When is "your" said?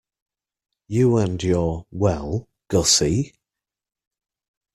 1.43-1.85